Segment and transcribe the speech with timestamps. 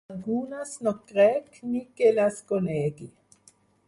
[0.13, 3.11] Algunes no crec ni que les conegui.